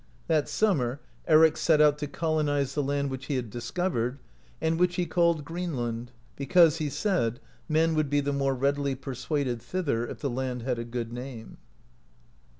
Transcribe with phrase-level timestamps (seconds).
[0.25, 4.17] That summer Eric set out to colonize the land which he had discovered,
[4.59, 7.39] and which he called Greenland, because, he said,
[7.69, 11.57] men would be the more readily persuaded thither if the land had a good name.